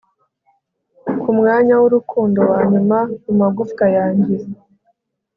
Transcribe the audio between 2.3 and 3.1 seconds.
wanyuma